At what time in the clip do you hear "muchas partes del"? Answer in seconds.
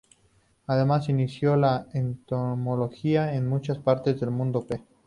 3.47-4.31